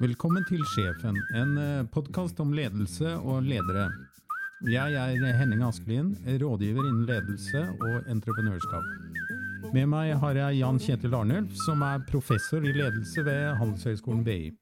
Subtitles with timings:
[0.00, 1.58] Velkommen til Sjefen, en
[1.92, 3.90] podkast om ledelse og ledere.
[4.72, 8.86] Jeg er Henning Askelien, rådgiver innen ledelse og entreprenørskap.
[9.74, 14.54] Med meg har jeg Jan Kjetil Arnulf, som er professor i ledelse ved Handelshøyskolen BI.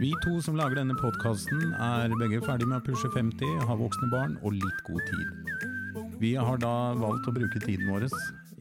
[0.00, 4.08] Vi to som lager denne podkasten, er begge ferdig med å pushe 50, har voksne
[4.16, 6.08] barn og litt god tid.
[6.24, 8.08] Vi har da valgt å bruke tiden vår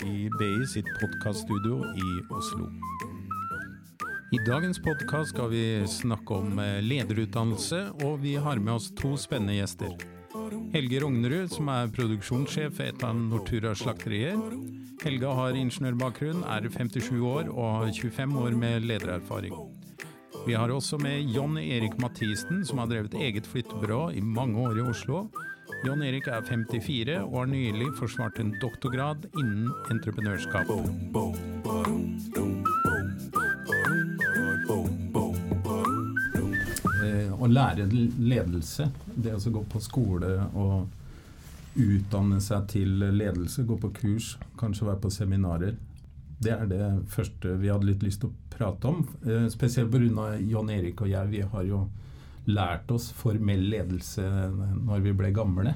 [0.04, 2.68] i BI sitt podkaststudio i Oslo.
[4.32, 5.62] I dagens podkast skal vi
[5.92, 9.92] snakke om eh, lederutdannelse, og vi har med oss to spennende gjester.
[10.72, 14.40] Helge Rognerud, som er produksjonssjef ved et av Nortura slakterier.
[15.04, 19.58] Helga har ingeniørbakgrunn, er 57 år og har 25 år med ledererfaring.
[20.46, 24.80] Vi har også med John Erik Mathisen, som har drevet eget flyttebyrå i mange år
[24.80, 25.26] i Oslo.
[25.84, 30.72] John Erik er 54 og har nylig forsvart en doktorgrad innen entreprenørskap.
[37.52, 44.36] Lære ledelse, det å gå på skole og utdanne seg til ledelse, gå på kurs,
[44.60, 45.78] kanskje være på seminarer,
[46.42, 49.04] det er det første vi hadde litt lyst til å prate om.
[49.28, 50.32] Eh, spesielt pga.
[50.42, 51.30] John Erik og jeg.
[51.30, 51.84] Vi har jo
[52.50, 54.26] lært oss formell ledelse
[54.82, 55.76] når vi ble gamle.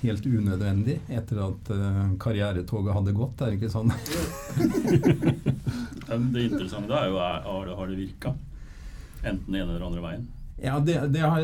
[0.00, 3.92] Helt unødvendig etter at uh, karrieretoget hadde gått, er det ikke sånn?
[6.32, 8.32] det interessante er jo er, har det virka?
[9.20, 10.24] Enten den ene eller andre veien?
[10.62, 11.40] Ja, det, det har,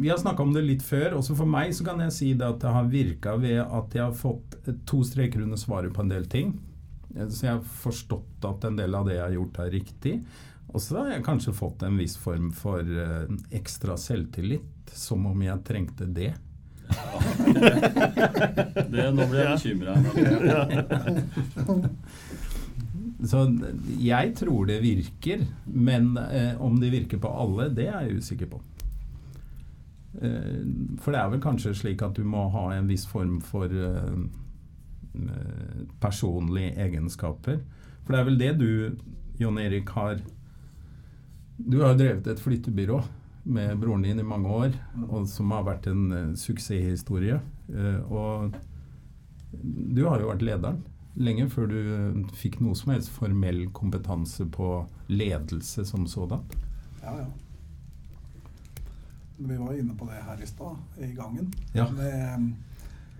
[0.00, 1.14] Vi har snakka om det litt før.
[1.18, 4.04] Også for meg så kan jeg si det at det har virka ved at jeg
[4.04, 6.60] har fått to streker under svaret på en del ting.
[7.16, 10.14] Så jeg har forstått at en del av det jeg har gjort, er riktig.
[10.74, 15.42] Og så har jeg kanskje fått en viss form for uh, ekstra selvtillit, som om
[15.42, 16.34] jeg trengte det.
[16.86, 16.94] Ja.
[18.92, 19.94] det nå blir jeg bekymra.
[23.24, 23.46] Så
[24.02, 28.50] jeg tror det virker, men eh, om det virker på alle, det er jeg usikker
[28.50, 28.60] på.
[30.20, 30.58] Eh,
[31.00, 33.72] for det er vel kanskje slik at du må ha en viss form for
[35.16, 37.60] Eh, personlige egenskaper.
[38.04, 38.96] For det er vel det du,
[39.40, 40.20] Jon Erik, har
[41.56, 42.98] Du har drevet et flyttebyrå
[43.44, 44.74] med broren din i mange år,
[45.08, 47.38] og som har vært en uh, suksesshistorie.
[47.72, 48.56] Uh, og
[49.96, 50.82] du har jo vært lederen
[51.16, 51.80] lenge før du
[52.36, 54.70] fikk noe som helst formell kompetanse på
[55.08, 56.44] ledelse som sådan.
[57.02, 57.26] Ja, ja.
[59.36, 61.52] Vi var inne på det her i stad, i gangen.
[61.74, 61.90] Ja.
[61.92, 62.52] Med,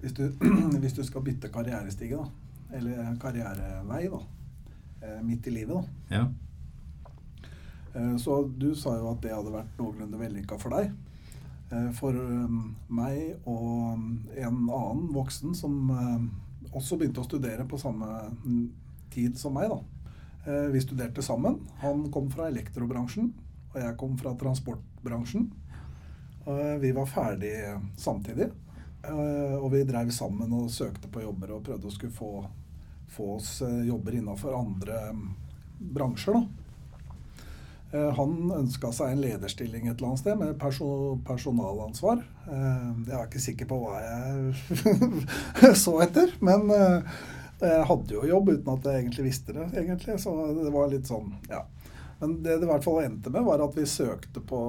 [0.00, 0.30] hvis du,
[0.80, 4.22] hvis du skal bytte karrierestige, da, eller karrierevei, da,
[5.02, 6.16] eh, midt i livet, da.
[6.16, 6.24] Ja.
[7.94, 10.92] Eh, så du sa jo at det hadde vært noenlunde vellykka for deg.
[11.72, 12.16] Eh, for
[12.88, 13.98] meg og
[14.36, 15.92] en annen voksen som
[16.76, 18.08] også begynte å studere på samme
[19.14, 19.80] tid som meg, da.
[20.70, 21.56] Vi studerte sammen.
[21.80, 23.32] Han kom fra elektrobransjen,
[23.72, 25.48] og jeg kom fra transportbransjen.
[26.82, 27.54] Vi var ferdig
[27.98, 28.52] samtidig.
[29.06, 32.30] Eh, og vi drev sammen og søkte på jobber og prøvde å skulle få,
[33.12, 35.26] få oss eh, jobber innafor andre mm,
[35.94, 36.38] bransjer.
[36.38, 36.65] da.
[37.92, 42.24] Eh, han ønska seg en lederstilling et eller annet sted med person personalansvar.
[42.46, 48.72] Jeg er ikke sikker på hva jeg så etter, men jeg hadde jo jobb uten
[48.74, 49.70] at jeg egentlig visste det.
[49.80, 51.64] egentlig, Så det var litt sånn, ja.
[52.20, 54.60] Men det det i hvert fall endte med, var at vi søkte på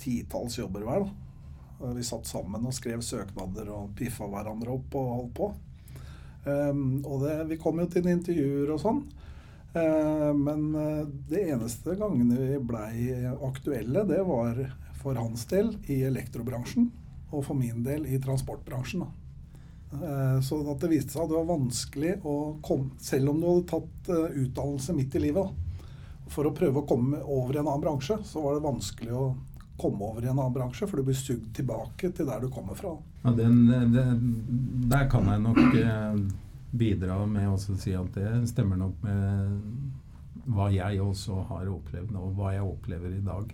[0.00, 1.06] titalls jobber hver.
[1.94, 5.48] Vi satt sammen og skrev søknader og piffa hverandre opp og holdt på.
[6.48, 9.00] Og det, vi kom jo til intervjuer og sånn.
[9.78, 13.12] Uh, men uh, det eneste gangene vi blei
[13.46, 14.60] aktuelle, det var
[14.98, 16.90] for hans del i elektrobransjen.
[17.28, 19.02] Og for min del i transportbransjen.
[20.44, 22.32] Så så det viste seg at det var vanskelig å
[22.64, 25.52] komme Selv om du hadde tatt utdannelse midt i livet,
[26.32, 29.26] for å prøve å komme over i en annen bransje, så var det vanskelig å
[29.78, 32.76] komme over i en annen bransje, for du blir sugd tilbake til der du kommer
[32.78, 32.96] fra.
[33.22, 34.28] Ja, den, den,
[34.90, 36.20] der kan jeg nok eh,
[36.70, 42.36] bidra med å si at det stemmer nok med hva jeg også har opplevd, og
[42.38, 43.50] hva jeg opplever i dag.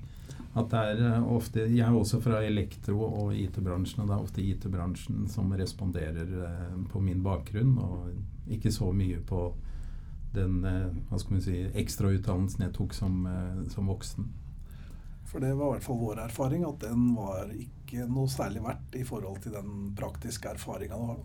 [0.54, 4.28] At det er eh, ofte, Jeg er også fra elektro- og IT-bransjen, og det er
[4.28, 9.48] ofte IT-bransjen som responderer eh, på min bakgrunn, og ikke så mye på
[10.34, 13.20] den hva skal si, ekstrautdannelsen jeg tok som,
[13.70, 14.26] som voksen.
[15.30, 18.98] For det var i hvert fall vår erfaring, at den var ikke noe særlig verdt
[18.98, 21.22] i forhold til den praktiske erfaringa du har.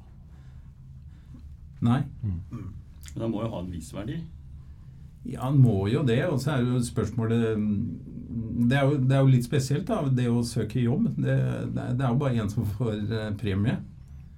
[1.86, 2.02] Nei.
[2.24, 2.40] Mm.
[2.52, 2.68] Mm.
[3.14, 4.20] Men den må jo ha en viss verdi?
[5.28, 6.22] Ja, han må jo det.
[6.30, 7.60] Og så er jo spørsmålet
[8.60, 11.10] det er, jo, det er jo litt spesielt, da, det å søke jobb.
[11.18, 11.38] Det,
[11.74, 13.80] det er jo bare én som får uh, premie.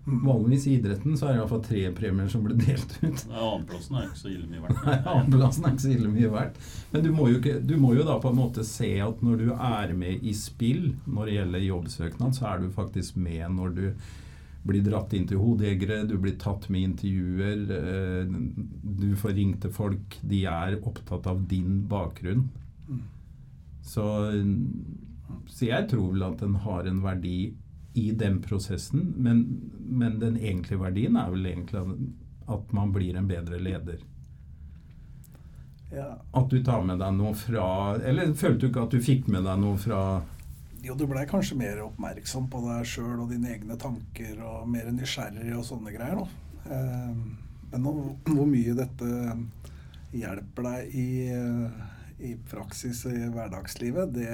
[0.05, 3.25] Vanligvis i idretten så er det iallfall tre premier som blir delt ut.
[3.29, 4.79] Nei, Annenplassen er ikke så ille mye verdt.
[4.87, 6.57] Nei, Annenplassen er ikke så ille mye verdt.
[6.93, 9.43] Men du må, jo ikke, du må jo da på en måte se at når
[9.43, 13.77] du er med i spill når det gjelder jobbsøknad, så er du faktisk med når
[13.77, 13.85] du
[14.67, 18.35] blir dratt inn til hodejegere, du blir tatt med intervjuer, eh,
[19.01, 20.19] du får ringt til folk.
[20.21, 22.49] De er opptatt av din bakgrunn.
[23.81, 24.03] Så,
[25.49, 27.53] så jeg tror vel at den har en verdi
[27.97, 29.41] i den prosessen, men,
[29.89, 33.97] men den egentlige verdien er vel egentlig at- at man blir en bedre leder.
[35.91, 36.17] Ja.
[36.33, 39.43] At du tar med deg noe fra Eller følte du ikke at du fikk med
[39.43, 40.21] deg noe fra
[40.81, 44.87] Jo, du blei kanskje mer oppmerksom på deg sjøl og dine egne tanker, og mer
[44.95, 46.73] nysgjerrig og sånne greier, da.
[46.73, 47.21] Eh,
[47.71, 49.09] Men hvor mye dette
[50.11, 51.05] hjelper deg i,
[52.19, 54.33] i praksis i hverdagslivet, det,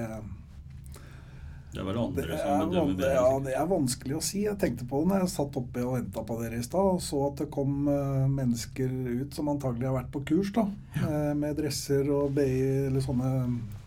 [1.77, 3.09] Det er vel andre det, som er, bedømmer van- bedre.
[3.13, 4.39] ja, det er vanskelig å si.
[4.47, 7.03] Jeg tenkte på det når jeg satt oppe og venta på dere i stad, og
[7.05, 10.63] så at det kom eh, mennesker ut som antagelig har vært på kurs, da.
[10.97, 11.11] Ja.
[11.37, 12.47] Med dresser og BI
[12.87, 13.29] eller sånne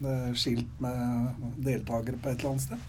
[0.06, 2.86] eh, skilt med deltakere på et eller annet sted.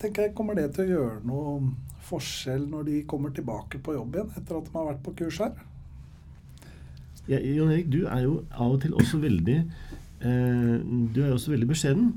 [0.00, 1.52] Tenker jeg, Kommer det til å gjøre noe
[2.08, 5.38] forskjell når de kommer tilbake på jobb igjen etter at de har vært på kurs
[5.44, 5.52] her?
[7.28, 10.74] Ja, Jon Erik, du er jo av og til også veldig eh,
[11.14, 12.10] Du er jo også veldig beskjeden.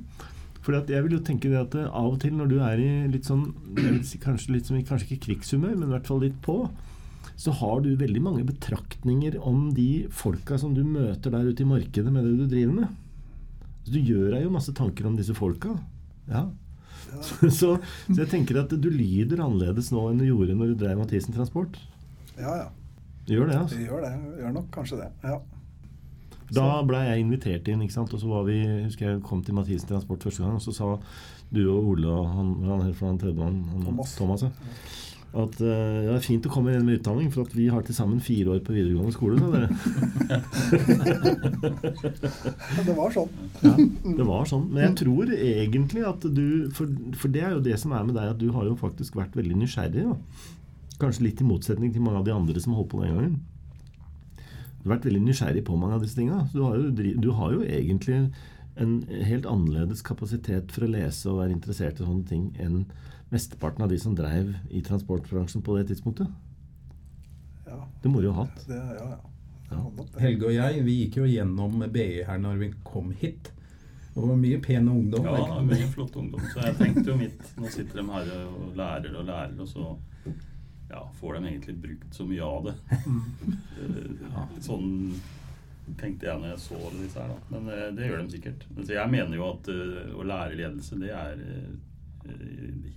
[0.76, 2.90] At jeg vil jo tenke det at eh, av og til når du er i
[3.14, 3.46] litt sånn
[3.78, 6.60] jeg si kanskje, litt som, kanskje ikke krigshumør, men i hvert fall litt på,
[7.38, 11.70] så har du veldig mange betraktninger om de folka som du møter der ute i
[11.70, 12.96] markedet med det du driver med.
[13.86, 15.78] Så du gjør deg jo masse tanker om disse folka.
[16.28, 16.48] Ja.
[17.24, 17.70] Så, så
[18.12, 21.78] jeg tenker at du lyder annerledes nå enn du gjorde når du drev Mathisen Transport.
[22.36, 22.66] Ja, ja.
[23.24, 23.78] Du gjør det, altså.
[23.80, 24.12] Vi gjør det.
[24.42, 25.08] Gjør nok kanskje det.
[25.24, 25.38] Ja.
[26.56, 28.14] Da blei jeg invitert inn, ikke sant?
[28.16, 30.94] og så var vi, husker jeg kom til Mathisen Transport første gang, og så sa
[31.52, 34.16] du og Ole og han, han han tredjemann, Thomas.
[34.16, 34.50] Thomas ja.
[35.44, 37.84] at uh, ja, det er fint å komme inn med utdanning, for at vi har
[37.88, 39.40] til sammen fire år på videregående skole.
[39.40, 39.68] sa dere.
[42.88, 43.32] Det var sånn.
[43.64, 43.74] Ja,
[44.18, 44.66] det var sånn.
[44.72, 48.16] Men jeg tror egentlig at du for, for det er jo det som er med
[48.16, 50.08] deg, at du har jo faktisk vært veldig nysgjerrig.
[50.08, 50.16] Da.
[51.02, 53.38] Kanskje litt i motsetning til mange av de andre som holdt på den gangen.
[54.78, 56.44] Du har vært veldig nysgjerrig på mange av disse tinga.
[56.54, 56.92] Du, har jo
[57.22, 58.20] du har jo egentlig
[58.78, 58.92] en
[59.26, 62.84] helt annerledes kapasitet for å lese og være interessert i sånne ting enn
[63.34, 66.30] mesteparten av de som dreiv i transportbransjen på det tidspunktet.
[67.68, 68.62] Ja, Det må du jo ha hatt.
[68.70, 69.18] det, ja, ja.
[69.68, 69.82] Ja.
[70.24, 73.50] Helge og jeg, vi gikk jo gjennom BI her når vi kom hit.
[74.14, 75.26] Og det var mye pen ungdom.
[75.28, 76.46] Ja, ikke mye flott ungdom.
[76.54, 79.92] Så jeg tenkte jo mitt Nå sitter de her og lærer og lærer, og så
[80.90, 82.78] ja, får de egentlig brukt så mye av det.
[83.78, 85.14] Eh, Sånn
[86.00, 87.52] tenkte jeg når jeg så disse her, da.
[87.54, 88.66] Men eh, det gjør de sikkert.
[88.82, 91.44] Så jeg mener jo at eh, å lære ledelse, det er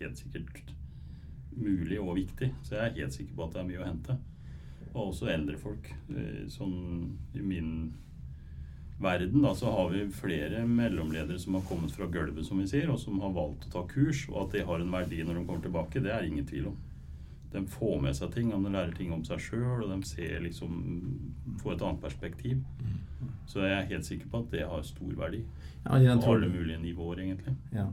[0.00, 0.72] helt sikkert
[1.60, 2.48] mulig og viktig.
[2.64, 4.16] Så jeg er helt sikker på at det er mye å hente.
[4.90, 5.90] Og også eldre folk.
[6.50, 6.78] Sånn
[7.36, 7.74] i min
[9.00, 12.90] verden da, så har vi flere mellomledere som har kommet fra gulvet, som vi sier,
[12.92, 15.44] og som har valgt å ta kurs, og at det har en verdi når de
[15.46, 16.80] kommer tilbake, det er ingen tvil om.
[17.52, 20.76] De får med seg ting, de lærer ting om seg sjøl, og de ser liksom
[21.62, 22.60] får et annet perspektiv.
[23.50, 25.42] Så jeg er helt sikker på at det har stor verdi.
[25.84, 27.56] Ja, jeg På alle mulige nivåer, egentlig.
[27.74, 27.88] Ja.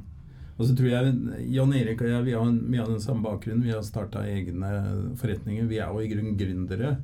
[0.57, 3.65] Og så tror jeg Jan Erik og jeg vi har mye av den samme bakgrunnen.
[3.65, 4.71] Vi har starta egne
[5.19, 5.69] forretninger.
[5.69, 6.95] Vi er jo i grunnen gründere.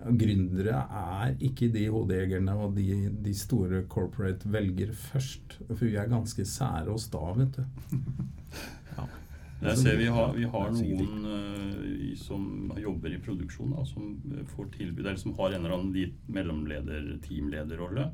[0.00, 5.58] Gründere er ikke de hodejegerne og de, de store corporate velger først.
[5.68, 7.98] For vi er ganske sære oss da, vet du.
[9.60, 14.44] Jeg ser vi har, vi har noen uh, som jobber i produksjon, da, som eh,
[14.54, 18.08] får tilbud, eller som har en eller annen mellomleder, teamlederrolle.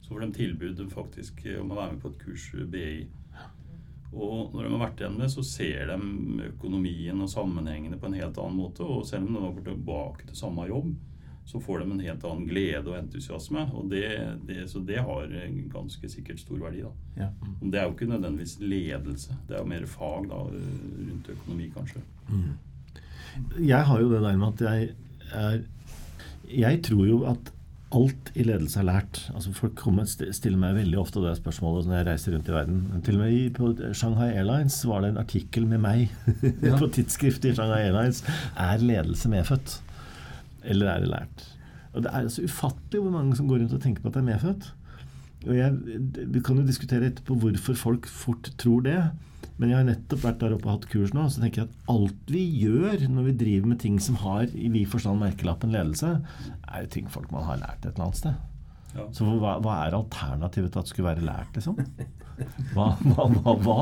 [0.00, 2.92] Så får de tilbud faktisk eh, om å være med på et kurs BI.
[4.14, 8.16] Og når de har vært igjen med, så ser de økonomien og sammenhengene på en
[8.16, 8.86] helt annen måte.
[8.86, 10.94] Og selv om de har gått tilbake til samme jobb,
[11.48, 13.62] så får de en helt annen glede og entusiasme.
[13.72, 14.04] Og det,
[14.48, 15.30] det, så det har
[15.72, 16.82] ganske sikkert stor verdi.
[16.84, 16.90] da.
[17.22, 17.28] Ja.
[17.40, 17.70] Mm.
[17.72, 19.36] Det er jo ikke nødvendigvis ledelse.
[19.48, 22.02] Det er jo mer fag da, rundt økonomi, kanskje.
[23.64, 24.90] Jeg har jo det der med at jeg
[25.32, 25.58] er
[26.48, 27.52] Jeg tror jo at
[27.92, 29.18] alt i ledelse er lært.
[29.34, 33.02] Altså Folk kommer, stiller meg veldig ofte det spørsmålet når jeg reiser rundt i verden.
[33.04, 36.08] Til og med på Shanghai Airlines var det en artikkel med meg
[36.68, 36.76] Ja.
[36.76, 38.20] på tidsskriftet i Shanghai Airlines.
[38.56, 39.78] Er ledelse medfødt?
[40.68, 41.46] Eller er det lært?
[41.94, 44.20] Og Det er altså ufattelig hvor mange som går rundt og tenker på at det
[44.22, 44.68] er medfødt.
[45.46, 45.72] Og jeg,
[46.34, 48.98] Vi kan jo diskutere etterpå hvorfor folk fort tror det.
[49.58, 51.88] Men jeg har nettopp vært der oppe og hatt kurs nå, så tenker jeg at
[51.90, 56.12] alt vi gjør når vi driver med ting som har i vid forstand merkelappen ledelse,
[56.62, 58.38] er jo ting folk man har lært et eller annet sted.
[58.94, 59.04] Ja.
[59.12, 61.76] Så hva, hva er alternativet til at det skulle være lært, liksom?
[62.70, 63.76] Hva, hva, hva, hva?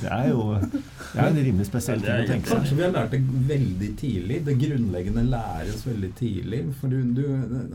[0.00, 2.62] Det er jo det er en rimelig spesiell ting å tenke seg.
[2.62, 4.38] Kanskje vi har lært det veldig tidlig.
[4.46, 6.62] Det grunnleggende læres veldig tidlig.
[6.80, 7.26] For du, du,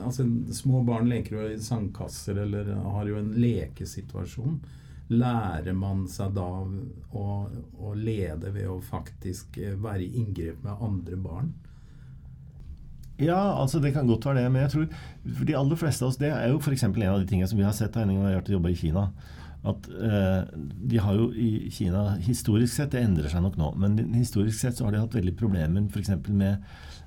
[0.01, 4.57] altså, små barn leker jo i sandkasser eller har jo en lekesituasjon.
[5.13, 7.25] Lærer man seg da å,
[7.85, 11.53] å lede ved å faktisk eh, være i inngrep med andre barn?
[13.21, 14.51] Ja, altså det kan godt være det.
[14.51, 14.87] Men jeg tror
[15.37, 16.83] for de aller fleste av oss Det er jo f.eks.
[16.83, 18.73] en av de tingene som vi har sett her når vi har vært og jobba
[18.73, 19.05] i Kina.
[19.65, 20.41] At eh,
[20.91, 23.71] de har jo i Kina historisk sett Det endrer seg nok nå.
[23.81, 26.13] Men historisk sett så har de hatt veldig problemer f.eks.
[26.27, 26.61] med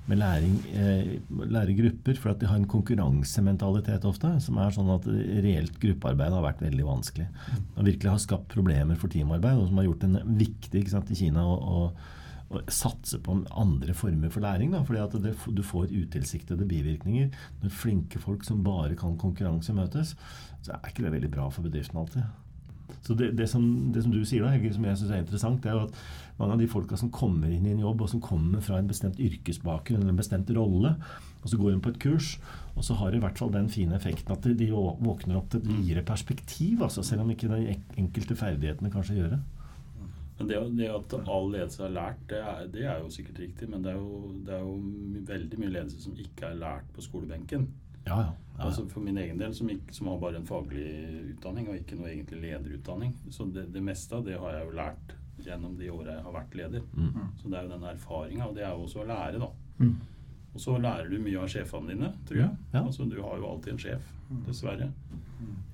[0.09, 5.05] med læring, eh, læregrupper, for at de har en konkurransementalitet ofte, som er sånn at
[5.45, 7.27] reelt gruppearbeid har vært veldig vanskelig.
[7.75, 11.11] Og virkelig har skapt problemer for teamarbeid, og som har gjort det viktig ikke sant,
[11.13, 11.91] i Kina å
[12.73, 14.73] satse på andre former for læring.
[14.73, 17.29] Da, fordi at du får utilsiktede bivirkninger.
[17.61, 20.15] Når flinke folk som bare kan konkurranse, møtes,
[20.61, 22.23] så er ikke det veldig bra for bedriften alltid.
[23.05, 23.63] Så det, det, som,
[23.93, 25.99] det, som, du sier, da, Helge, som jeg syns er interessant, det er jo at
[26.39, 28.89] mange av de folka som kommer inn i en jobb, og som kommer fra en
[28.89, 30.95] bestemt yrkesbakgrunn eller en bestemt rolle,
[31.39, 32.33] og så går hun på et kurs,
[32.75, 35.61] og så har det i hvert fall den fine effekten at de våkner opp til
[35.61, 39.41] et videre perspektiv, altså, selv om ikke de enkelte ferdighetene kanskje gjør det.
[40.39, 43.69] Men det, det, at all ledelse er lært, det er, det er, jo sikkert riktig.
[43.69, 44.75] Men det er jo, det er jo
[45.27, 47.67] veldig mye ledelse som ikke er lært på skolebenken.
[48.05, 48.65] Ja, ja, ja.
[48.65, 50.87] Altså For min egen del, som, ikke, som, har bare en faglig
[51.33, 54.77] utdanning og ikke noe egentlig lederutdanning, så det, det meste av det har jeg jo
[54.79, 56.87] lært gjennom de åra jeg har vært leder.
[56.95, 57.19] Mm.
[57.39, 59.51] Så det er jo den erfaringa, og det er jo også å lære, da.
[59.79, 59.93] Mm.
[60.53, 62.53] Og så lærer du mye av sjefene dine, tror jeg.
[62.73, 62.83] Ja.
[62.83, 64.13] Altså, du har jo alltid en sjef,
[64.47, 64.89] dessverre.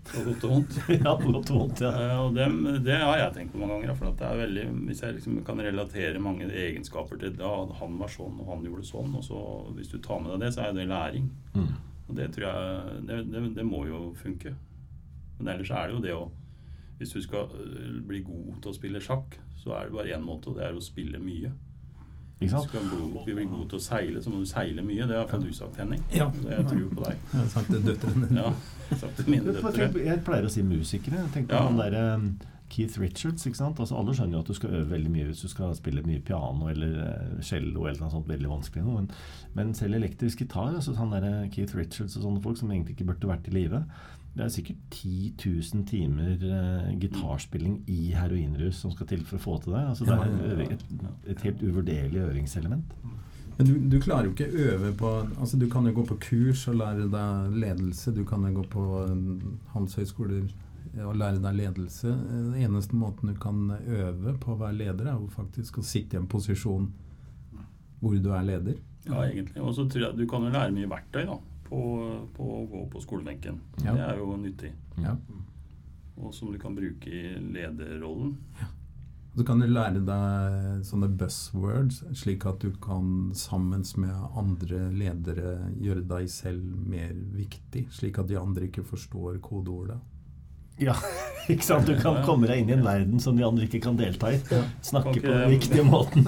[0.05, 0.75] På godt og vondt.
[0.94, 1.91] ja, på godt og vondt, ja.
[1.98, 2.46] Eh, og det,
[2.86, 3.98] det har jeg tenkt på mange ganger.
[3.98, 8.12] For det er veldig, hvis jeg liksom kan relatere mange egenskaper til da han var
[8.13, 9.41] sånn og han gjorde sånn, og så
[9.77, 11.32] hvis du tar med deg det, så er det læring.
[11.55, 11.72] Mm.
[12.05, 14.53] Og det tror jeg det, det, det, må jo funke.
[15.39, 16.25] Men ellers er det jo det å
[16.96, 20.22] Hvis du skal øh, bli god til å spille sjakk, så er det bare én
[20.24, 21.50] måte, og det er å spille mye.
[22.51, 22.65] Sant?
[22.68, 25.06] du skal bli, god til å seile, så må du seile mye.
[25.08, 26.01] Det har iallfall du sagt, Henning.
[26.13, 26.27] Ja.
[26.50, 27.22] Jeg tror på deg.
[27.32, 28.50] Jeg har sagt til døtrene Ja,
[29.00, 30.04] sagt til mine Jeg, døtre.
[30.06, 31.24] jeg pleier å si musikere.
[31.34, 31.63] Tenk på Ja.
[31.70, 32.04] han derre
[32.70, 33.46] Keith Richards.
[33.46, 33.80] ikke sant?
[33.80, 36.20] Altså Alle skjønner jo at du skal øve veldig mye hvis du skal spille mye
[36.20, 38.84] piano eller eh, cello eller noe sånt veldig vanskelig.
[38.84, 38.96] noe.
[39.06, 39.10] Men,
[39.56, 43.06] men selv elektrisk gitar, altså han der Keith Richards og sånne folk som egentlig ikke
[43.13, 43.84] burde vært i live
[44.36, 49.44] Det er sikkert 10 000 timer eh, gitarspilling i heroinrus som skal til for å
[49.46, 49.84] få til det.
[49.94, 50.84] Altså Det er et,
[51.32, 52.98] et helt uvurderlig øvingselement.
[53.56, 56.18] Men du, du klarer jo ikke å øve på altså Du kan jo gå på
[56.25, 58.12] kurs og lære deg ledelse.
[58.12, 60.51] Du kan jo gå på eh, handelshøyskoler
[61.06, 62.12] og lære deg ledelse.
[62.12, 66.15] Den eneste måten du kan øve på å være leder, er jo faktisk å sitte
[66.15, 66.92] i en posisjon
[68.01, 68.77] hvor du er leder.
[69.08, 69.62] Ja, egentlig.
[69.62, 71.81] Og så tror jeg du kan jo lære mye verktøy da, på,
[72.36, 73.60] på å gå på skolebenken.
[73.84, 73.93] Ja.
[73.95, 74.72] Det er jo nyttig.
[75.01, 75.15] Ja.
[76.15, 78.38] Og som du kan bruke i lederrollen.
[78.62, 78.72] Ja.
[79.36, 85.57] så kan du lære deg sånne buzzwords, slik at du kan sammen med andre ledere
[85.75, 87.88] gjøre deg selv mer viktig.
[87.91, 90.00] Slik at de andre ikke forstår kodeordet.
[90.82, 90.96] Ja,
[91.51, 91.88] ikke sant?
[91.88, 94.39] Du kan komme deg inn i en verden som de andre ikke kan delta i.
[94.84, 95.22] Snakke okay.
[95.24, 96.25] på den riktige måten.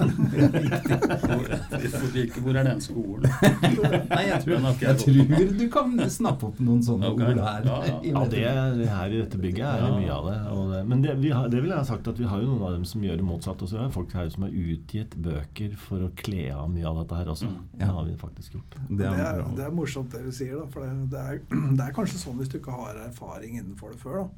[2.38, 3.28] Hvor, er den skolen?
[4.14, 7.34] Nei, jeg tror, jeg tror du kan snappe opp noen sånne okay.
[7.34, 7.68] ord her.
[7.68, 7.98] Ja, ja.
[8.08, 10.38] Ja, det, her i dette bygget er det mye av det.
[10.54, 12.48] Og det men det, vi har, det vil jeg ha sagt at vi har jo
[12.54, 13.76] noen av dem som gjør det motsatt også.
[13.76, 17.20] Det er folk her som har utgitt bøker for å kle av mye av dette
[17.20, 17.50] her også.
[17.52, 17.60] Mm.
[17.82, 18.78] Det har vi faktisk gjort.
[18.78, 20.66] Det Det er er, det er morsomt det du sier, da.
[20.72, 21.42] For det, det, er,
[21.78, 24.37] det er kanskje sånn hvis du ikke har erfaring innenfor det før, da.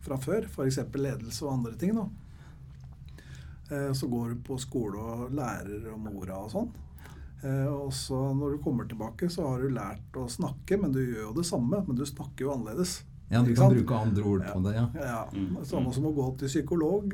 [0.00, 0.46] Fra før.
[0.48, 0.78] F.eks.
[0.96, 2.06] ledelse og andre ting, da.
[3.70, 6.70] Eh, Så går du på skole og lærer om orda og sånn.
[7.42, 11.00] Eh, Og så når du kommer tilbake, så har du lært å snakke, men du
[11.04, 11.84] gjør jo det samme.
[11.86, 13.02] Men du snakker jo annerledes.
[13.30, 14.86] Ja, du kan bruke andre ord på det, ja.
[14.98, 15.64] Ja, Mm.
[15.64, 17.12] Samme som å gå til psykolog.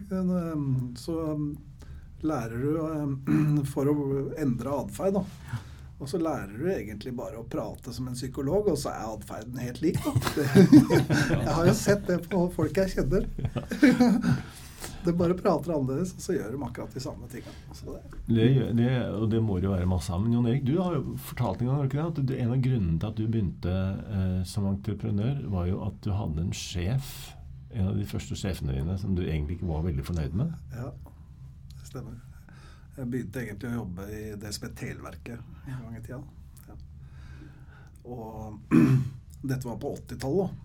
[0.97, 1.57] Så um,
[2.23, 5.25] lærer du for å endre atferd, da.
[5.97, 9.57] Og så lærer du egentlig bare å prate som en psykolog, og så er atferden
[9.62, 9.97] helt lik.
[11.47, 13.25] Jeg har jo sett det på folk jeg kjenner.
[15.07, 17.76] det bare prater annerledes, og så gjør de akkurat de samme tingene.
[17.79, 20.21] Så det, Det, og det må det jo være masse av.
[20.21, 23.00] Men Jon Erik, du har jo fortalt en gang ikke det, at en av grunnene
[23.00, 23.81] til at du begynte
[24.21, 27.15] eh, som entreprenør, var jo at du hadde en sjef,
[27.73, 30.57] en av de første sjefene dine, som du egentlig ikke var veldig fornøyd med.
[30.76, 30.93] ja,
[31.81, 32.25] det stemmer.
[32.97, 36.21] Jeg begynte egentlig å jobbe i DSB Televerket en gang i tida.
[36.69, 36.76] Ja.
[38.09, 38.73] Og
[39.50, 40.62] dette var på 80-tallet.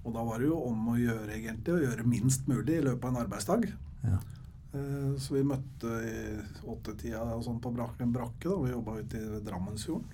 [0.00, 3.04] Og da var det jo om å gjøre egentlig å gjøre minst mulig i løpet
[3.04, 3.66] av en arbeidsdag.
[4.08, 4.18] ja.
[4.72, 6.16] Eh, Så vi møtte i
[6.70, 8.48] åttetida sånn på brak en brakke.
[8.48, 10.06] da, Vi jobba ute i Drammensfjorden.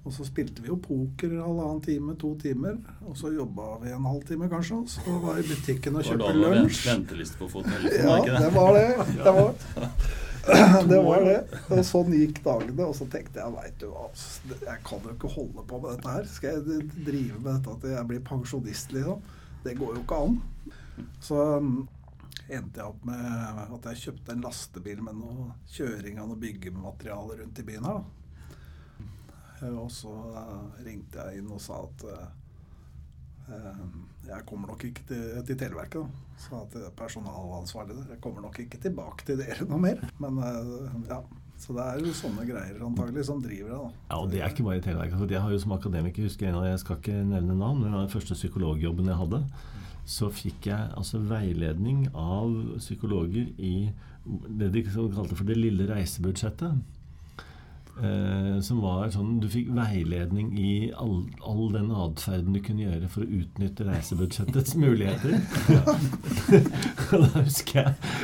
[0.00, 2.78] Og så spilte vi jo poker halvannen time, to timer.
[3.04, 4.78] Og så jobba vi en halvtime, kanskje.
[4.80, 6.80] Og så var i butikken og kjøpte det lunsj.
[6.88, 7.64] venteliste på å?
[7.98, 8.86] Ja, det var det.
[9.18, 9.52] Det var,
[10.90, 11.36] det var det.
[11.68, 12.86] Og sånn gikk dagene.
[12.86, 14.06] Og så tenkte jeg veit du hva,
[14.54, 16.30] jeg kan jo ikke holde på med dette her.
[16.32, 19.26] Skal jeg drive med dette til jeg blir pensjonist, liksom?
[19.66, 20.38] Det går jo ikke an.
[21.20, 21.74] Så um,
[22.48, 27.36] endte jeg opp med at jeg kjøpte en lastebil med noe kjøring av noe byggemateriale
[27.42, 28.00] rundt i byen her.
[28.00, 28.19] da.
[29.62, 32.28] Eh, Og så eh, ringte jeg inn og sa at eh,
[34.30, 36.34] jeg kommer nok ikke til, til Televerket, da.
[36.40, 38.12] Sa til personalansvarlig der.
[38.14, 40.04] Jeg kommer nok ikke tilbake til dere noe mer.
[40.22, 40.38] Men
[41.10, 41.18] ja.
[41.60, 44.04] Så det er jo sånne greier antagelig som driver det, da.
[44.08, 45.18] Ja, og det er ikke bare i Televerket.
[45.20, 48.12] For jeg har jo som akademiker, husker jeg, jeg skal ikke nevne navn, men den
[48.14, 49.42] første psykologjobben jeg hadde,
[50.08, 53.74] så fikk jeg altså veiledning av psykologer i
[54.24, 56.80] det de kalte for det lille reisebudsjettet.
[58.00, 63.10] Eh, som var sånn Du fikk veiledning i all, all den atferden du kunne gjøre
[63.12, 65.36] for å utnytte reisebudsjettets muligheter.
[67.12, 68.14] og da husker jeg,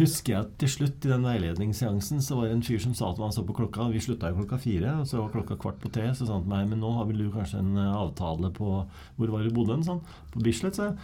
[0.00, 3.12] husker jeg at til slutt i den veiledningsseansen så var det en fyr som sa
[3.12, 5.78] at han så på klokka Vi slutta jo klokka fire, og så var klokka kvart
[5.84, 6.08] på tre.
[6.18, 8.74] Så sa han til meg Men nå har vel du kanskje en eh, avtale på
[9.20, 9.86] Hvor var du bodde hen?
[9.86, 10.02] Sånn.
[10.34, 10.98] På Bislett, sa jeg.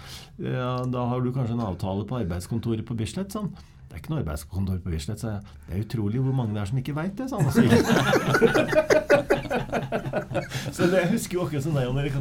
[0.51, 3.31] Ja, da har du kanskje en avtale på arbeidskontoret på Bislett?
[3.31, 3.53] Sånn.
[3.89, 5.39] Det er ikke noe arbeidskontor på Bislett, Så.
[5.67, 7.49] Det er utrolig hvor mange det er som ikke veit det, sa han.
[10.77, 12.15] så det, jeg husker jo akkurat som deg, Jan Erik.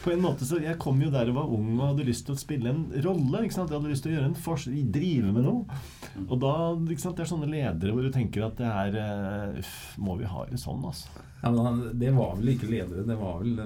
[0.00, 2.34] På en måte så Jeg kom jo der og var ung og hadde lyst til
[2.36, 3.44] å spille en rolle.
[3.44, 3.70] ikke sant?
[3.70, 5.80] Jeg hadde lyst til å gjøre en forskjell, drive med noe.
[6.26, 6.54] Og da,
[6.88, 10.16] ikke sant, Det er sånne ledere hvor du tenker at det er eh, Uff, må
[10.20, 11.28] vi ha det sånn, altså?
[11.42, 13.60] Ja, men det var vel ikke ledere, det var vel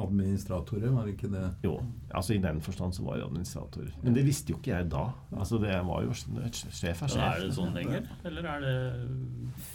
[0.00, 1.44] administratorer, var det ikke det?
[1.66, 1.74] Jo,
[2.10, 3.90] altså i den forstand så var jeg administrator.
[4.02, 5.04] Men det visste jo ikke jeg da.
[5.36, 7.16] Altså det var jo Sjef er sjef.
[7.18, 8.76] er det sånn lenger, eller er det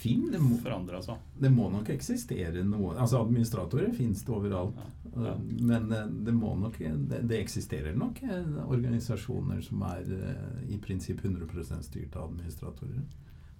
[0.00, 1.20] Finn, det må, forandra seg?
[1.40, 4.76] det må nok eksistere noe Altså Administratorer finnes det overalt.
[5.14, 5.34] Ja.
[5.40, 10.78] Men eh, det må nok Det, det eksisterer nok eh, organisasjoner som er eh, i
[10.82, 13.02] prinsipp 100 styrt av administratorer.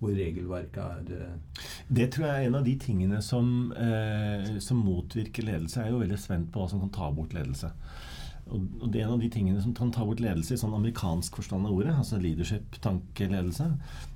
[0.01, 4.81] Hvor regelverket er eh, Det tror jeg er en av de tingene som, eh, som
[4.81, 5.83] motvirker ledelse.
[5.83, 7.73] Jeg er jo veldig spent på hva som kan ta bort ledelse.
[8.51, 10.75] Og, og det er en av de tingene som kan ta bort ledelse i sånn
[10.75, 13.69] amerikansk forstand av ordet, altså leadership, tankeledelse,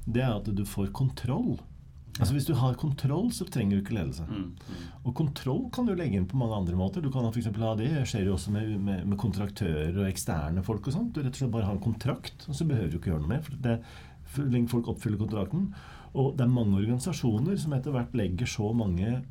[0.08, 1.54] det er at du får kontroll.
[2.14, 4.22] Altså Hvis du har kontroll, så trenger du ikke ledelse.
[4.28, 4.82] Mm, mm.
[5.02, 7.02] Og kontroll kan du legge inn på mange andre måter.
[7.02, 10.62] Du kan for eksempel ha Det skjer jo også med, med, med kontraktører og eksterne
[10.62, 10.86] folk.
[10.86, 11.10] og sånt.
[11.10, 13.32] Du rett og slett bare har en kontrakt, og så behøver du ikke gjøre noe
[13.34, 13.42] mer.
[13.42, 13.80] for det
[14.42, 15.68] lenge folk oppfyller kontrakten.
[16.14, 19.22] Og det er mange organisasjoner som etter hvert legger så mange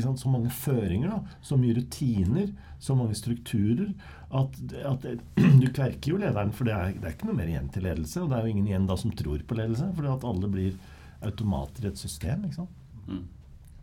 [0.00, 2.46] så mange føringer, da, så mye rutiner,
[2.80, 3.90] så mange strukturer,
[4.32, 4.56] at,
[4.88, 5.04] at
[5.60, 6.52] du kverker jo lederen.
[6.56, 8.22] For det er, det er ikke noe mer igjen til ledelse.
[8.22, 10.78] Og det er jo ingen igjen da som tror på ledelse, fordi at alle blir
[11.22, 12.46] automater i et system.
[12.46, 12.80] ikke sant?
[13.04, 13.26] Mm.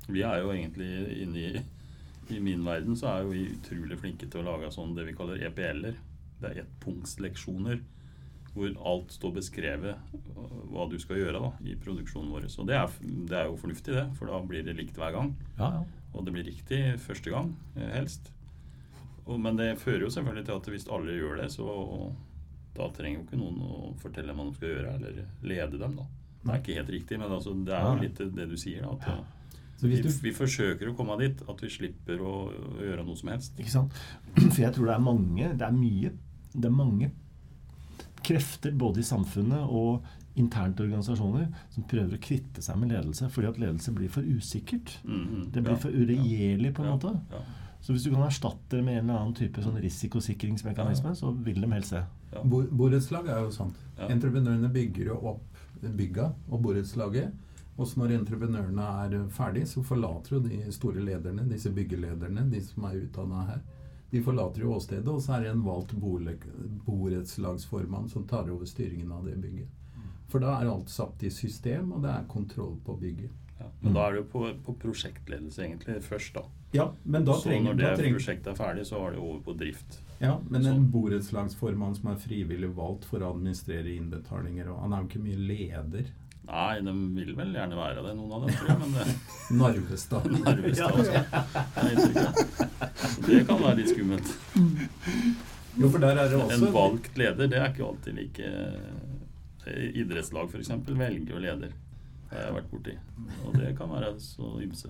[0.09, 0.89] Vi er jo egentlig
[1.21, 1.61] inne i
[2.29, 5.15] I min verden så er jo vi utrolig flinke til å lage sånn det vi
[5.17, 5.95] kaller EPL-er.
[6.41, 7.79] Det er ettpunktsleksjoner
[8.59, 10.17] hvor alt står beskrevet
[10.69, 12.49] hva du skal gjøre da, i produksjonen vår.
[12.51, 15.33] Så det er, det er jo fornuftig, det, for da blir det likt hver gang.
[15.57, 15.85] Ja, ja.
[16.13, 18.31] Og det blir riktig første gang, eh, helst.
[19.25, 21.67] Og, men det fører jo selvfølgelig til at hvis alle gjør det, så
[22.77, 26.07] da trenger jo ikke noen å fortelle hva de skal gjøre, eller lede dem, da.
[26.39, 28.85] Det er ikke helt riktig, men altså, det er jo litt det du sier.
[28.85, 32.35] da, at Så vi, vi forsøker å komme dit at vi slipper å,
[32.79, 33.59] å gjøre noe som helst.
[33.59, 33.97] Ikke sant?
[34.39, 36.13] For jeg tror det er mange Det er mye
[36.53, 37.11] Det er mange
[38.29, 40.05] krefter både i samfunnet og
[40.39, 44.21] internt i organisasjoner som prøver å kvitte seg med ledelse fordi at ledelse blir for
[44.23, 44.99] usikkert.
[45.03, 45.47] Mm, -hmm.
[45.51, 47.19] Det blir ja, for uregjerlig på en ja, måte.
[47.31, 47.41] Ja,
[47.81, 51.61] Så hvis du kan erstatte det med en eller annen type sånn risikosikringsmekanisme, så vil
[51.61, 52.03] de helst det.
[52.33, 52.43] ja.
[52.43, 53.75] Bo- Borettslag er jo sånt.
[53.97, 54.07] Ja.
[54.09, 55.45] Entreprenørene bygger jo opp
[55.81, 57.31] bygga og borettslaget.
[57.77, 62.59] Og så når entreprenørene er ferdig, så forlater jo de store lederne, disse byggelederne, de
[62.61, 63.61] som er utdanna her,
[64.09, 65.93] de forlater jo åstedet, og så er det en valgt
[66.85, 69.69] borettslagsformann som tar over styringen av det bygget.
[70.29, 73.31] For da er alt satt i system, og det er kontroll på bygget.
[73.59, 73.67] Ja.
[73.81, 76.45] Men da er det jo på, på prosjektledelse egentlig først, da.
[76.71, 79.39] Ja, men da så trenger, når det trenger prosjektet er ferdig, så er det over
[79.47, 79.99] på drift.
[80.19, 80.73] Ja, men så.
[80.75, 85.23] en borettslagsformann som er frivillig valgt for å administrere innbetalinger, og han er jo ikke
[85.25, 86.11] mye leder.
[86.47, 88.79] Nei, de vil vel gjerne være det, noen av dem, tror jeg.
[88.79, 89.03] Men det,
[89.59, 90.29] Narvestad.
[90.33, 91.19] Narvestad også.
[91.19, 92.39] Det er inntrykk av.
[93.09, 94.31] Så det kan være litt skummelt.
[95.79, 99.99] Jo, for der er det også En valgt leder, det er ikke alltid like eh,
[100.01, 100.71] Idrettslag f.eks.
[100.87, 101.75] velger jo leder.
[102.29, 102.95] Det har jeg vært borti.
[103.45, 104.89] Og det kan være så ymse.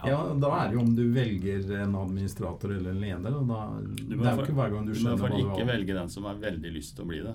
[0.00, 3.34] Ja, da er det jo om du velger en administrator eller en leder.
[3.36, 3.60] Og da,
[4.00, 5.44] det er jo ikke hver gang du Du må i skjønner hvert fall hva du
[5.44, 5.70] ikke har.
[5.74, 7.34] velge den som har veldig lyst til å bli det.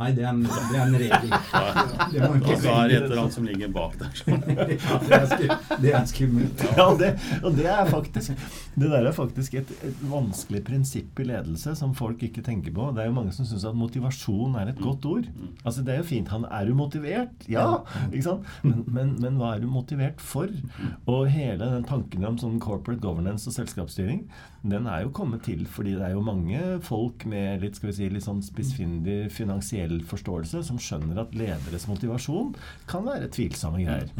[0.00, 1.32] Nei, det er en, det er en regel.
[2.10, 4.14] Det må ikke så er det et eller annet som ligger bak der.
[4.16, 4.44] sånn.
[4.80, 6.64] Ja, det er det er skummelt.
[6.80, 7.10] Ja, det,
[7.44, 8.32] og det er faktisk
[8.80, 12.88] Det der er faktisk et, et vanskelig prinsipp i ledelse som folk ikke tenker på.
[12.96, 15.28] Det er jo mange som syns at motivasjon er et godt ord.
[15.64, 16.32] Altså Det er jo fint.
[16.32, 17.46] Han er jo motivert?
[17.50, 17.68] Ja!
[18.08, 18.48] ikke sant?
[18.64, 20.48] Men, men, men hva er du motivert for?
[21.10, 24.24] Og hele den tanken om sånn corporate governance og selskapsstyring,
[24.62, 27.96] den er jo kommet til fordi det er jo mange folk med litt skal vi
[27.96, 32.52] si, litt sånn spissfindig finansiell forståelse som skjønner at lederes motivasjon
[32.90, 34.12] kan være tvilsomme greier.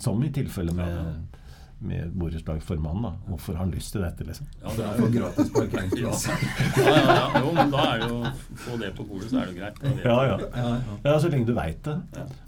[0.00, 1.40] Som i tilfellet med,
[1.84, 3.02] med borettslagsformannen.
[3.02, 3.10] da.
[3.28, 4.46] Hvorfor har han lyst til dette, liksom?
[4.62, 6.22] Ja, det er jo gratis parkeringsplass.
[6.78, 7.42] ja, ja, ja.
[7.42, 8.20] Jo, men da er det jo
[8.60, 9.82] Få det på bordet, så er det jo greit.
[9.82, 9.92] Det.
[10.04, 10.38] Ja, ja.
[10.54, 10.96] Ja, ja.
[11.04, 11.98] Ja, Så lenge du veit det.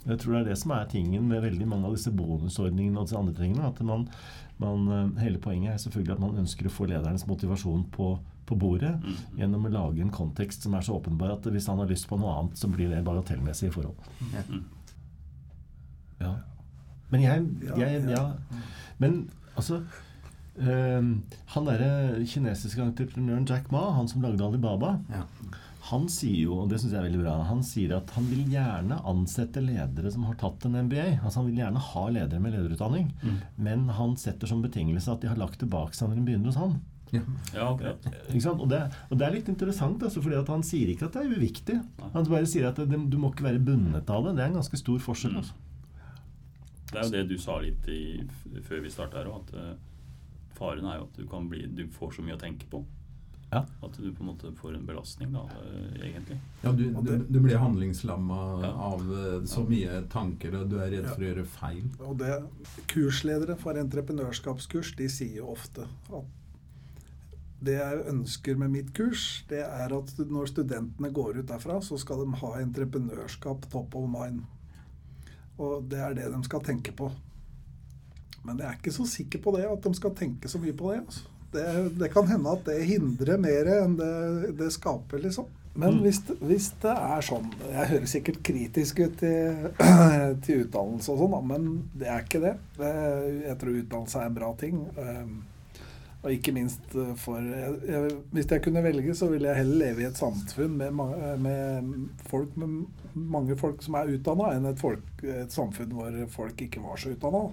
[0.07, 3.09] Jeg tror det er det som er tingen med veldig mange av disse bonusordningene og
[3.09, 3.69] disse andre tingene.
[3.69, 4.07] At man,
[4.63, 8.55] man, eh, hele poenget er selvfølgelig at man ønsker å få ledernes motivasjon på, på
[8.59, 9.17] bordet Mm.
[9.39, 12.17] gjennom å lage en kontekst som er så åpenbar at hvis han har lyst på
[12.19, 13.95] noe annet, så blir det bagatellmessige forhold.
[14.49, 14.63] Mm.
[16.21, 16.33] Ja.
[17.11, 17.45] Men jeg,
[17.77, 18.09] jeg ja.
[18.09, 18.61] Ja.
[18.99, 19.81] Men altså
[20.59, 21.23] ehm,
[21.53, 25.23] Han derre kinesiske entreprenøren Jack Ma, han som lagde Alibaba, Ja.
[25.89, 28.45] Han sier jo, og det syns jeg er veldig bra, han sier at han vil
[28.53, 31.17] gjerne ansette ledere som har tatt en MBA.
[31.17, 33.09] Altså Han vil gjerne ha ledere med lederutdanning,
[33.67, 36.61] men han setter som betingelse at de har lagt tilbake seg når de begynner hos
[36.61, 36.77] han.
[37.13, 37.21] Ja.
[37.53, 38.07] Ja, akkurat.
[38.55, 38.79] Og, det,
[39.11, 41.77] og det er litt interessant, altså, fordi han sier ikke at det er uviktig.
[42.15, 44.37] Han bare sier at det, du må ikke være bundet av det.
[44.39, 45.35] Det er en ganske stor forskjell.
[45.43, 45.59] Altså.
[46.89, 48.01] Det er jo det du sa litt i,
[48.65, 51.85] før vi starta her òg, at eh, faren er jo at du kan bli Du
[51.91, 52.81] får så mye å tenke på.
[53.53, 53.61] Ja.
[53.85, 56.39] At du på en måte får en belastning, da, eh, egentlig.
[56.63, 58.71] Ja, du, du, du blir handlingslamma Ja.
[58.91, 61.83] av eh, så mye tanker, og du er redd for å gjøre feil.
[62.01, 62.39] Og det,
[62.91, 66.39] kursledere for entreprenørskapskurs de sier jo ofte at
[67.63, 71.95] det jeg ønsker med mitt kurs, det er at når studentene går ut derfra, så
[72.01, 74.41] skal de ha entreprenørskap top of mind.
[75.61, 77.07] Og det er det de skal tenke på.
[78.43, 80.91] Men jeg er ikke så sikker på det, at de skal tenke så mye på
[80.91, 81.05] det.
[81.05, 81.29] Altså.
[81.53, 81.65] Det,
[82.01, 84.13] det kan hende at det hindrer mer enn det,
[84.59, 85.45] det skaper, liksom.
[85.75, 89.71] Men hvis, det- hvis det er sånn Jeg høres sikkert kritisk ut til,
[90.45, 91.65] til utdannelse og sånn, men
[91.97, 92.51] det er ikke det.
[92.77, 94.83] Jeg tror utdannelse er en bra ting.
[94.99, 95.33] Um,
[96.23, 99.81] Og ikke minst uh, for jeg, jeg, Hvis jeg kunne velge, så ville jeg heller
[99.81, 101.01] leve i et samfunn med,
[101.43, 101.89] med
[102.29, 102.77] folk med
[103.13, 107.11] mange folk som er utdanna, enn et, folk, et samfunn hvor folk ikke var så
[107.17, 107.43] utdanna.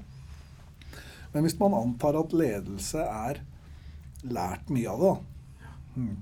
[1.33, 3.41] Men hvis man antar at ledelse er
[4.29, 5.67] lært mye av det, da.
[6.01, 6.17] Mm.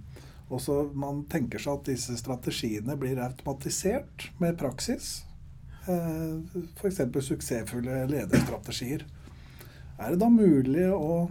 [0.48, 5.18] Og så man tenker seg at disse strategiene blir automatisert med praksis.
[5.88, 7.02] Eh, F.eks.
[7.26, 9.04] suksessfulle lederstrategier.
[9.98, 11.26] Er det da mulig å,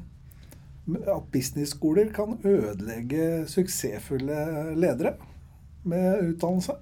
[0.87, 5.15] at businessskoler kan ødelegge suksessfulle ledere
[5.87, 6.77] med utdannelse?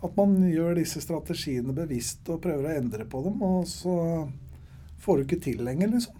[0.00, 3.96] At man gjør disse strategiene bevisst og prøver å endre på dem, og så
[5.00, 6.16] får du ikke til lenger, liksom.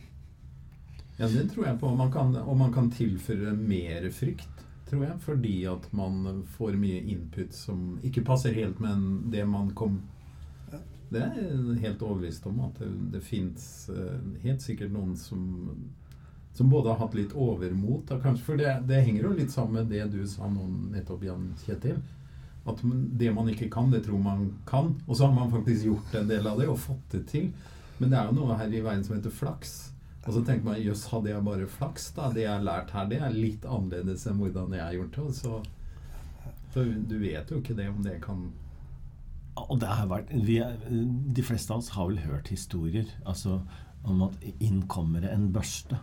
[1.20, 1.92] Ja, det tror jeg på.
[1.94, 7.02] Man kan, og man kan tilføre mer frykt, tror jeg, fordi at man får mye
[7.12, 10.00] input som ikke passer helt med det man kom
[11.10, 13.90] Det er jeg helt overbevist om at det, det fins
[14.44, 15.42] helt sikkert noen som
[16.52, 19.78] som både har hatt litt overmot, da, kanskje, for det, det henger jo litt sammen
[19.78, 22.00] med det du sa nå nettopp, Jan Kjetil.
[22.68, 22.82] At
[23.20, 24.90] det man ikke kan, det tror man kan.
[25.06, 27.46] Og så har man faktisk gjort en del av det og fått det til.
[27.98, 29.72] Men det er jo noe her i verden som heter flaks.
[30.26, 32.28] Og så tenker man jøss, hadde jeg bare flaks, da.
[32.34, 35.36] Det jeg har lært her, det er litt annerledes enn hvordan jeg har gjort det.
[35.38, 35.60] Så,
[36.74, 38.50] så du vet jo ikke det om det kan
[39.58, 43.58] Og det har vært vi er, De fleste av oss har vel hørt historier altså,
[44.04, 45.98] om at inn kommer det en børste.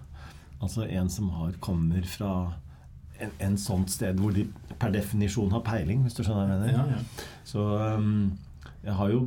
[0.62, 2.34] Altså en som har, kommer fra
[3.22, 6.62] en, en sånt sted hvor de per definisjon har peiling, hvis du skjønner hva jeg
[6.66, 6.74] mener.
[6.74, 7.30] Ja, ja.
[7.46, 7.64] Så
[7.98, 8.38] um,
[8.84, 9.24] jeg har jo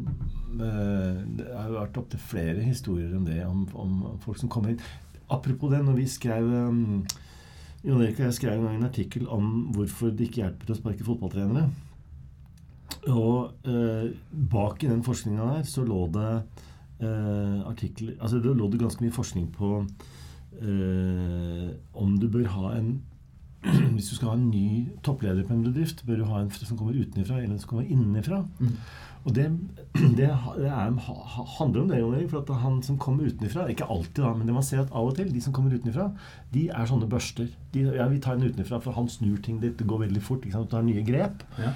[0.59, 4.83] Det har vært opptil flere historier om det, om, om folk som kommer inn.
[5.31, 7.05] Apropos det, når vi skrev um,
[7.87, 10.77] Jon Erik og jeg skrev en gang en artikkel om hvorfor det ikke hjelper å
[10.77, 11.69] sparke fotballtrenere.
[13.09, 14.11] Og eh,
[14.53, 16.33] bak i den forskninga der så lå det
[17.01, 19.71] eh, artikler Altså det lå det ganske mye forskning på
[20.61, 22.91] eh, om du bør ha en
[23.95, 26.77] Hvis du skal ha en ny toppleder på en bedrift, bør du ha en som
[26.77, 28.43] kommer utenfra eller en som kommer innenfra.
[28.59, 28.77] Mm.
[29.29, 29.47] Og det,
[30.19, 30.95] det, det er,
[31.59, 32.31] handler om det, Jon Erik.
[32.33, 35.11] For at han som kommer utenfra Ikke alltid, da, men det man ser at av
[35.11, 36.11] og til, de som kommer utenfra,
[36.55, 37.51] de er sånne børster.
[37.75, 39.61] De, ja, vi tar en utenfra, for han snur ting.
[39.61, 40.45] litt, det går veldig fort.
[40.45, 40.71] Ikke sant?
[40.71, 41.45] Du tar nye grep.
[41.61, 41.75] Ja.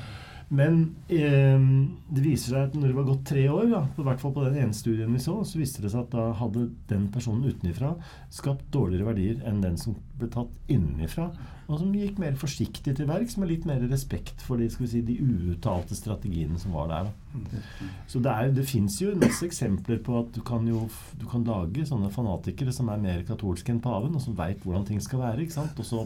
[0.48, 1.64] Men eh,
[2.12, 4.44] det viser seg at når det var gått tre år, da, på hvert fall på
[4.44, 7.94] den ene studien vi så, så viste det seg at da hadde den personen utenifra
[8.32, 11.30] skapt dårligere verdier enn den som ble tatt innenifra,
[11.64, 14.90] og som gikk mer forsiktig til verks, med litt mer respekt for de, skal vi
[14.92, 17.08] si, de uuttalte strategiene som var der.
[17.08, 17.62] Da.
[18.10, 20.84] Så det, er, det fins jo masse eksempler på at du kan jo
[21.18, 24.86] du kan lage sånne fanatikere som er mer katolske enn paven, og som veit hvordan
[24.86, 25.46] ting skal være.
[25.46, 25.80] ikke sant?
[25.80, 26.04] Og så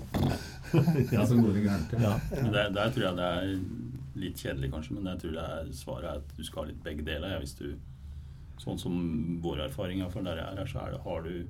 [1.12, 1.94] ja, så går det gærent.
[2.01, 2.16] ja.
[2.48, 3.53] Der, der tror jeg det er
[4.21, 6.83] litt kjedelig, kanskje, men jeg tror det er, svaret er at du skal ha litt
[6.85, 7.35] begge deler.
[7.37, 7.75] Ja, hvis du,
[8.63, 8.99] sånn som
[9.45, 11.47] vår erfaring er, for der jeg er så er det, har du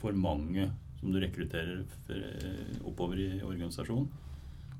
[0.00, 4.08] for mange som du rekrutterer f- oppover i organisasjonen.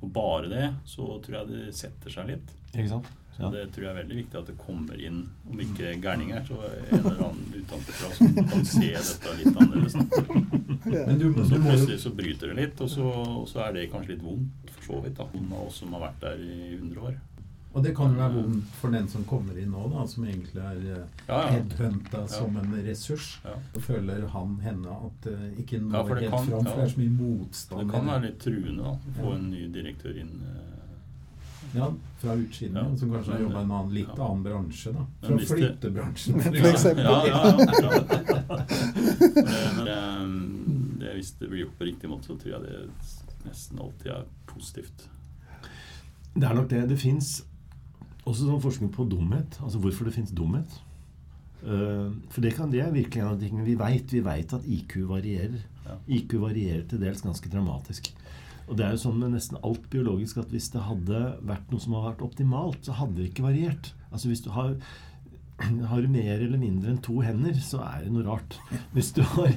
[0.00, 2.52] Og bare det, så tror jeg det setter seg litt.
[2.74, 3.08] Ikke sant?
[3.36, 3.50] Så Ja.
[3.52, 6.56] det tror jeg er veldig viktig at det kommer inn, om ikke gærninger, så
[6.90, 9.94] en eller annen utenfra som kan se dette litt annerledes.
[10.84, 14.14] Men du, Så plutselig så bryter det litt, og så, og så er det kanskje
[14.16, 15.16] litt vondt, for så vidt.
[15.20, 15.26] da.
[15.34, 17.16] Noen av oss som har vært der i 100 år.
[17.72, 20.58] Og det kan jo være vondt for den som kommer inn nå, da, som egentlig
[20.58, 21.50] er eh, Ja, ja.
[21.52, 23.28] headhunta som en ressurs.
[23.44, 23.52] Ja.
[23.76, 26.90] Og føler han henne at det ikke når Ja, helt kan- fram, for det er
[26.94, 27.80] så mye motstand.
[27.84, 29.36] Det kan være litt truende da, å få Ja.
[29.36, 30.34] en ny direktør inn.
[30.42, 30.66] Uh,
[31.72, 31.86] Ja,
[32.18, 34.24] fra utsiden, som kanskje har jobba i en annen, litt ja.
[34.26, 34.92] annen bransje.
[34.92, 35.04] da.
[35.22, 36.40] Fra flyttebransjen.
[36.42, 37.04] for eksempel.
[37.04, 37.66] Ja, ja, ja.
[37.84, 38.64] ja.
[39.76, 43.78] Men, eh, det, hvis det blir gjort på riktig måte, så tror jeg det nesten
[43.78, 45.06] alltid er positivt.
[46.34, 46.82] Det er nok det.
[46.88, 47.44] Det fins
[48.24, 49.58] også sånn forskning på dumhet.
[49.64, 50.78] Altså hvorfor det fins dumhet.
[51.64, 54.12] Eh, for det, kan, det er virkelig en av de tingene vi veit.
[54.12, 55.60] Vi veit at IQ varierer.
[55.86, 55.98] Ja.
[56.20, 58.12] IQ varierer til dels ganske dramatisk.
[58.70, 61.82] Og det er jo sånn med nesten alt biologisk at hvis det hadde vært noe
[61.82, 63.92] som hadde vært optimalt, så hadde det ikke variert.
[64.10, 64.76] Altså hvis du har
[65.90, 68.56] har du mer eller mindre enn to hender, så er det noe rart.
[68.94, 69.52] Hvis, du har?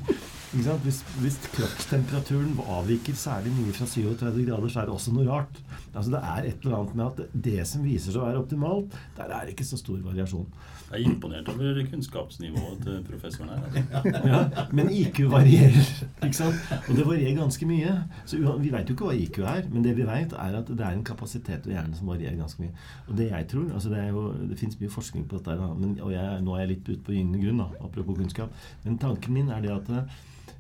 [0.54, 5.62] Hvis, hvis kroppstemperaturen avviker særlig mye fra 37 grader, så er det også noe rart.
[5.94, 8.94] Altså Det er et eller annet med at det som viser seg å være optimalt,
[9.18, 10.46] der er det ikke så stor variasjon.
[10.94, 13.64] Jeg er imponert over kunnskapsnivået til professoren her.
[13.66, 14.12] Altså.
[14.34, 15.88] Ja, men IQ varierer,
[16.22, 16.74] ikke sant?
[16.88, 17.94] Og det varierer ganske mye.
[18.30, 20.86] Så Vi veit jo ikke hva IQ er, men det vi veit, er at det
[20.86, 22.76] er en kapasitet ved hjernen som varierer ganske mye.
[23.08, 25.98] Og det jeg tror altså Det, er jo, det fins mye forskning på dette, men,
[26.02, 28.54] og jeg, nå er jeg litt ute på gyngende grunn, da, apropos kunnskap.
[28.86, 29.90] Men tanken min er det at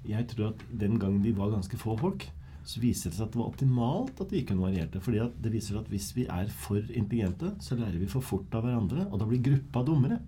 [0.07, 2.25] jeg tror at den gangen de var ganske få folk,
[2.63, 5.01] så viser det seg at det var optimalt at vi ikke varierte.
[5.03, 8.63] fordi det viser at hvis vi er for intelligente, så lærer vi for fort av
[8.63, 10.19] hverandre, og da blir gruppa dummere.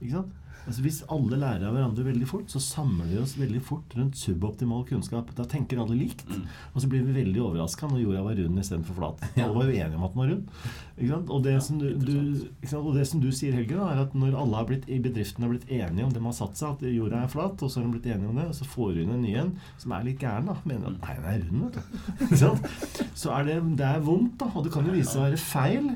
[0.00, 0.38] Ikke sant?
[0.62, 4.18] Altså Hvis alle lærer av hverandre veldig fort, så samler vi oss veldig fort rundt
[4.18, 5.32] suboptimal kunnskap.
[5.38, 6.22] Da tenker alle likt.
[6.30, 6.44] Mm.
[6.72, 9.24] Og så blir vi veldig overraska når jorda var rund istedenfor flat.
[9.34, 11.32] Alle var jo enige om at den var rund.
[11.32, 12.14] Og, det som du, du,
[12.78, 15.42] og det som du sier, Helge, da, er at når alle har blitt, i bedriften
[15.42, 17.80] har blitt enige om det man har satt seg, at jorda er flat, og så
[17.80, 20.06] har de blitt enige om det, og så får hun en ny en som er
[20.06, 20.58] litt gæren, da.
[20.68, 23.02] Mener at nei, den er rund, vet du.
[23.22, 24.48] Så er det, det er vondt, da.
[24.56, 25.88] Og det kan jo vise seg å være feil.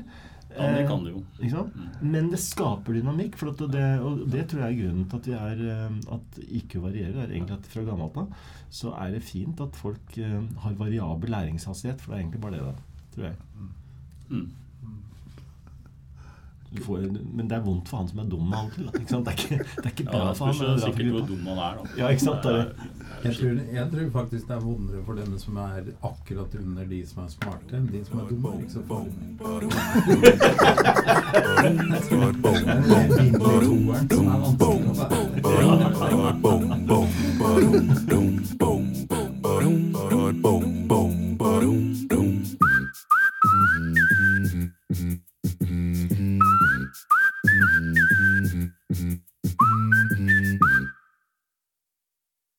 [0.57, 1.23] Ja, det Eh, kan det jo.
[1.39, 1.75] ikke sant?
[2.01, 3.35] Men det skaper dynamikk.
[3.37, 6.39] For at det, og det tror jeg er grunnen til at, vi er, eh, at
[6.47, 7.19] IQ varierer.
[7.23, 8.33] er egentlig at Fra gammelt av
[8.69, 12.01] så er det fint at folk eh, har variabel læringshastighet.
[12.01, 12.73] For det er egentlig bare det, da,
[13.15, 13.35] tror jeg.
[14.29, 14.47] Mm.
[16.75, 16.97] Du får,
[17.33, 19.25] men det er vondt for han som er dum av og Ikke sant?
[19.25, 20.53] Det er ikke, det er ikke bra ja, for er
[20.83, 21.83] sikkert hvor dum han er, da.
[22.01, 22.65] Ja, ikke sant, det er det.
[23.23, 26.99] Jeg tror, jeg tror faktisk det er vondere for dem som er akkurat under de
[27.07, 27.71] som er smarte.
[27.77, 29.13] enn De som er dumme, er ikke så farlig.